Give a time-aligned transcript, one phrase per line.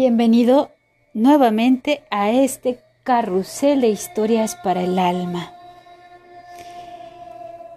[0.00, 0.70] Bienvenido
[1.12, 5.52] nuevamente a este carrusel de historias para el alma.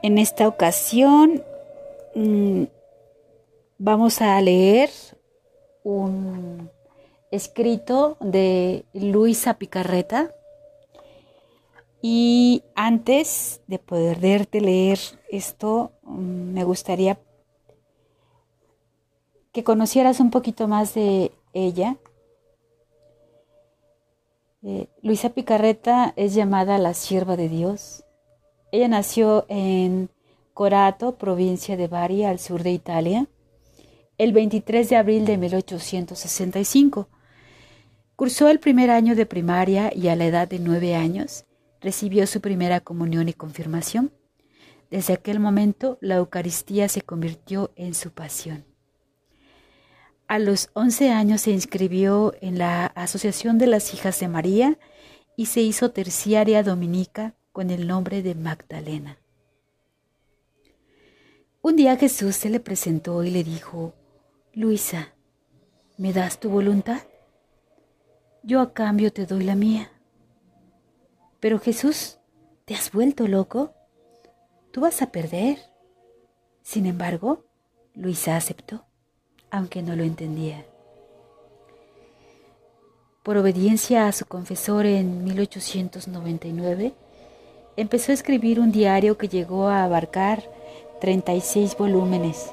[0.04, 1.44] En esta ocasión
[2.14, 2.66] mm,
[3.80, 4.92] vamos a leer
[5.82, 6.70] un
[7.32, 10.32] escrito de Luisa Picarreta.
[12.04, 15.00] Y antes de poderte leer
[15.31, 17.17] esto, mm, me gustaría
[19.52, 21.98] que conocieras un poquito más de ella.
[24.64, 28.04] Eh, Luisa Picarreta es llamada la sierva de Dios.
[28.72, 30.10] Ella nació en
[30.54, 33.28] Corato, provincia de Bari, al sur de Italia,
[34.18, 37.10] el 23 de abril de 1865.
[38.16, 41.46] Cursó el primer año de primaria y a la edad de nueve años
[41.82, 44.12] recibió su primera comunión y confirmación.
[44.92, 48.70] Desde aquel momento la Eucaristía se convirtió en su pasión.
[50.32, 54.80] A los 11 años se inscribió en la Asociación de las Hijas de María
[55.36, 59.18] y se hizo terciaria dominica con el nombre de Magdalena.
[61.62, 63.94] Un día Jesús se le presentó y le dijo,
[64.54, 65.09] Luisa,
[65.98, 67.02] ¿me das tu voluntad?
[68.42, 69.92] Yo a cambio te doy la mía.
[71.42, 72.20] Pero Jesús,
[72.64, 73.74] ¿te has vuelto loco?
[74.72, 75.58] Tú vas a perder.
[76.62, 77.44] Sin embargo,
[77.96, 78.86] Luisa aceptó
[79.52, 80.66] aunque no lo entendía.
[83.23, 86.94] Por obediencia a su confesor en 1899,
[87.77, 90.44] empezó a escribir un diario que llegó a abarcar
[91.02, 92.52] 36 volúmenes,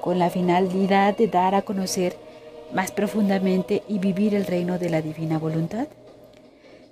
[0.00, 2.16] con la finalidad de dar a conocer
[2.72, 5.88] más profundamente y vivir el reino de la divina voluntad,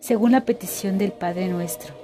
[0.00, 1.94] según la petición del Padre nuestro.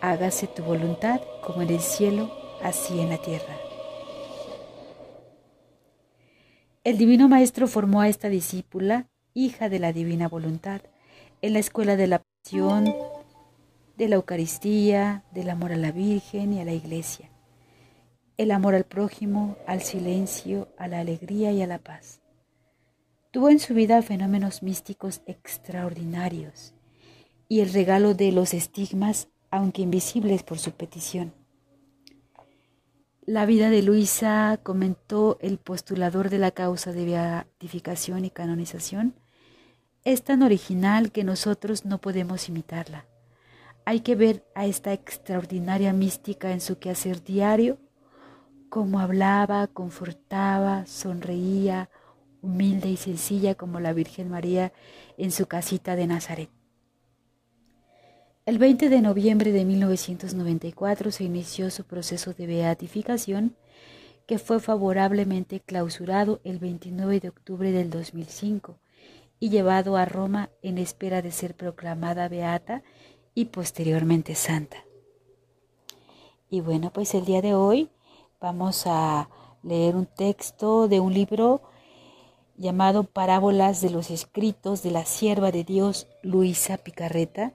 [0.00, 2.30] Hágase tu voluntad como en el cielo,
[2.62, 3.71] así en la tierra.
[6.84, 10.80] El Divino Maestro formó a esta discípula, hija de la Divina Voluntad,
[11.40, 12.92] en la escuela de la pasión,
[13.96, 17.30] de la Eucaristía, del amor a la Virgen y a la Iglesia,
[18.36, 22.20] el amor al prójimo, al silencio, a la alegría y a la paz.
[23.30, 26.74] Tuvo en su vida fenómenos místicos extraordinarios
[27.48, 31.41] y el regalo de los estigmas, aunque invisibles por su petición.
[33.24, 39.14] La vida de Luisa, comentó el postulador de la causa de beatificación y canonización,
[40.02, 43.06] es tan original que nosotros no podemos imitarla.
[43.84, 47.78] Hay que ver a esta extraordinaria mística en su quehacer diario,
[48.68, 51.90] cómo hablaba, confortaba, sonreía,
[52.40, 54.72] humilde y sencilla como la Virgen María
[55.16, 56.50] en su casita de Nazaret.
[58.44, 63.54] El 20 de noviembre de 1994 se inició su proceso de beatificación,
[64.26, 68.80] que fue favorablemente clausurado el 29 de octubre del 2005
[69.38, 72.82] y llevado a Roma en espera de ser proclamada beata
[73.32, 74.78] y posteriormente santa.
[76.50, 77.90] Y bueno, pues el día de hoy
[78.40, 79.28] vamos a
[79.62, 81.62] leer un texto de un libro
[82.56, 87.54] llamado Parábolas de los Escritos de la Sierva de Dios Luisa Picarreta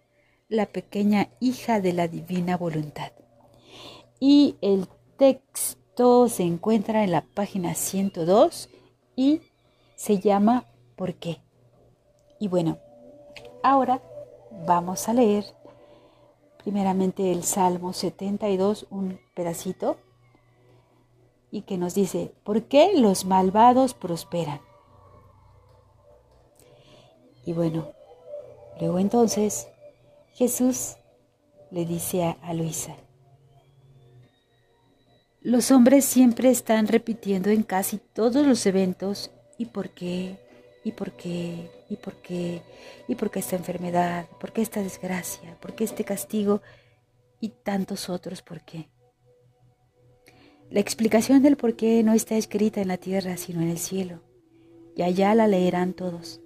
[0.49, 3.11] la pequeña hija de la divina voluntad.
[4.19, 4.87] Y el
[5.17, 8.69] texto se encuentra en la página 102
[9.15, 9.41] y
[9.95, 10.65] se llama
[10.95, 11.41] ¿Por qué?
[12.39, 12.77] Y bueno,
[13.63, 14.01] ahora
[14.65, 15.45] vamos a leer
[16.57, 19.97] primeramente el Salmo 72, un pedacito,
[21.49, 24.59] y que nos dice, ¿por qué los malvados prosperan?
[27.45, 27.87] Y bueno,
[28.81, 29.69] luego entonces
[30.37, 30.97] Jesús
[31.71, 32.95] le dice a, Luisa,
[35.41, 40.37] los hombres siempre están repitiendo en casi todos los eventos ¿y por qué?
[40.83, 41.71] ¿Y por qué?
[41.89, 42.61] ¿Y por qué?
[43.07, 44.27] ¿Y por qué esta enfermedad?
[44.39, 45.57] ¿Por qué esta desgracia?
[45.59, 46.61] ¿Por qué este castigo?
[47.41, 48.89] Y tantos otros por qué.
[50.69, 54.21] La explicación del por qué no está escrita en la tierra, sino en el cielo,
[54.95, 56.41] y allá la leerán todos.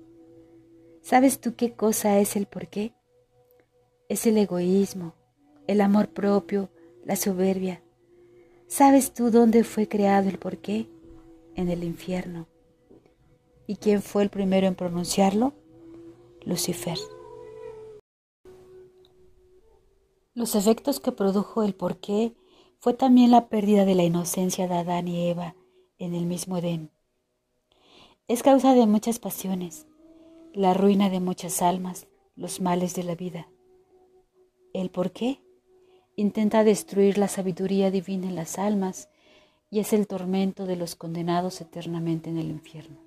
[1.02, 2.94] ¿Sabes tú qué cosa es el por qué?
[4.12, 5.14] Es el egoísmo,
[5.68, 6.70] el amor propio,
[7.06, 7.82] la soberbia.
[8.68, 10.90] ¿Sabes tú dónde fue creado el porqué?
[11.56, 12.46] En el infierno.
[13.68, 15.54] ¿Y quién fue el primero en pronunciarlo?
[16.44, 16.98] Lucifer.
[20.34, 22.36] Los efectos que produjo el porqué
[22.80, 25.56] fue también la pérdida de la inocencia de Adán y Eva
[26.00, 26.92] en el mismo Edén.
[28.28, 29.88] Es causa de muchas pasiones,
[30.54, 33.48] la ruina de muchas almas, los males de la vida.
[34.74, 35.40] ¿El por qué?
[36.16, 39.10] Intenta destruir la sabiduría divina en las almas
[39.70, 42.98] y es el tormento de los condenados eternamente en el infierno.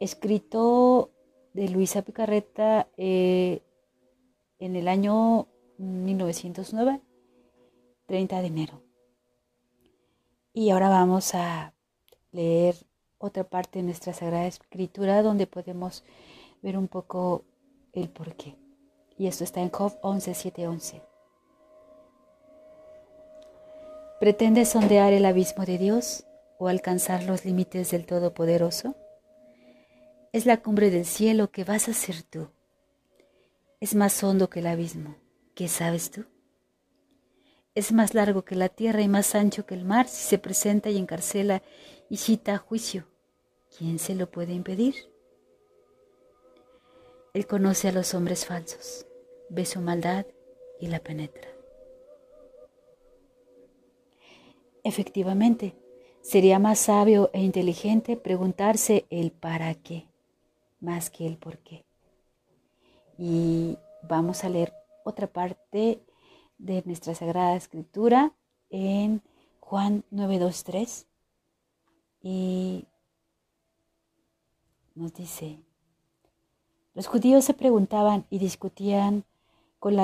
[0.00, 1.10] escrito
[1.54, 3.62] de Luisa Picarreta eh,
[4.58, 5.46] en el año
[5.78, 7.00] 1909,
[8.06, 8.82] 30 de enero.
[10.52, 11.72] Y ahora vamos a
[12.32, 12.74] leer
[13.18, 16.04] otra parte de nuestra Sagrada Escritura donde podemos
[16.60, 17.44] ver un poco
[17.92, 18.63] el porqué.
[19.16, 21.02] Y esto está en Job 11, 7, 11.
[24.20, 26.24] ¿Pretendes sondear el abismo de Dios
[26.58, 28.96] o alcanzar los límites del Todopoderoso?
[30.32, 32.48] Es la cumbre del cielo que vas a ser tú.
[33.80, 35.16] Es más hondo que el abismo.
[35.54, 36.24] ¿Qué sabes tú?
[37.74, 40.90] Es más largo que la tierra y más ancho que el mar si se presenta
[40.90, 41.62] y encarcela
[42.08, 43.06] y cita juicio.
[43.76, 44.94] ¿Quién se lo puede impedir?
[47.34, 49.06] Él conoce a los hombres falsos,
[49.50, 50.24] ve su maldad
[50.80, 51.48] y la penetra.
[54.82, 55.76] Efectivamente,
[56.22, 60.06] sería más sabio e inteligente preguntarse el para qué
[60.84, 61.84] más que el por qué.
[63.18, 64.72] Y vamos a leer
[65.04, 66.00] otra parte
[66.58, 68.32] de nuestra Sagrada Escritura
[68.70, 69.22] en
[69.60, 71.06] Juan 923
[72.22, 72.86] y
[74.94, 75.63] nos dice,
[76.94, 79.24] los judíos se preguntaban y discutían
[79.80, 79.96] con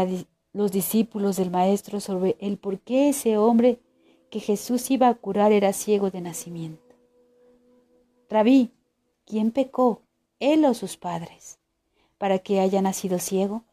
[0.53, 3.81] los discípulos del maestro sobre el por qué ese hombre
[4.31, 6.95] que Jesús iba a curar era ciego de nacimiento.
[8.29, 8.73] Rabí,
[9.25, 10.03] ¿quién pecó,
[10.39, 11.59] él o sus padres,
[12.19, 13.65] para que haya nacido ciego?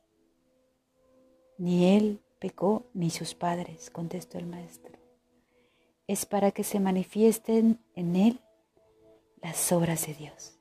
[1.57, 4.97] Ni él pecó ni sus padres, contestó el maestro.
[6.07, 8.39] Es para que se manifiesten en él
[9.41, 10.56] las obras de Dios.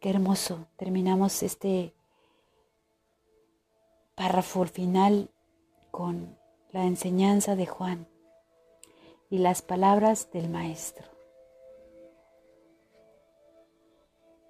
[0.00, 0.66] Qué hermoso.
[0.76, 1.94] Terminamos este
[4.14, 5.30] párrafo final
[5.90, 6.36] con
[6.72, 8.06] la enseñanza de Juan
[9.30, 11.06] y las palabras del Maestro.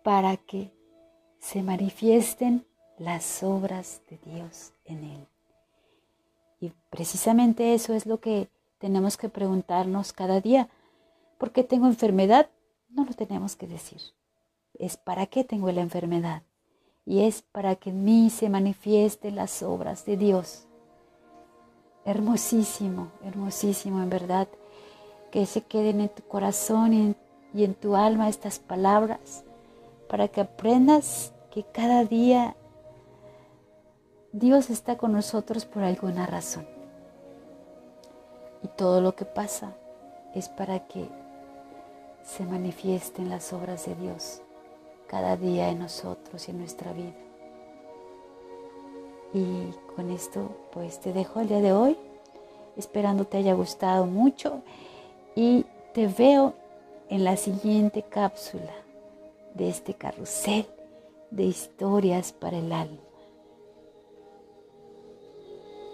[0.02, 0.72] Para que
[1.38, 2.66] se manifiesten
[2.98, 5.28] las obras de Dios en él.
[6.60, 10.68] Y precisamente eso es lo que tenemos que preguntarnos cada día.
[11.38, 12.50] ¿Por qué tengo enfermedad?
[12.88, 14.00] No lo tenemos que decir.
[14.78, 16.42] Es para qué tengo la enfermedad.
[17.04, 20.66] Y es para que en mí se manifiesten las obras de Dios.
[22.04, 24.48] Hermosísimo, hermosísimo en verdad.
[25.30, 27.16] Que se queden en tu corazón
[27.54, 29.44] y en, tu alma estas palabras
[30.08, 32.56] para que aprendas que cada día
[34.32, 36.66] Dios está con nosotros por alguna razón.
[38.62, 39.74] Y todo lo que pasa
[40.34, 41.08] es para que
[42.24, 44.42] se manifiesten las obras de Dios
[45.06, 47.14] cada día en nosotros y en nuestra vida.
[49.32, 51.96] Y con esto pues te dejo el día de hoy,
[52.76, 54.62] esperando te haya gustado mucho
[55.34, 56.54] y te veo
[57.08, 58.72] en la siguiente cápsula
[59.54, 60.66] de este carrusel
[61.30, 63.05] de historias para el alma.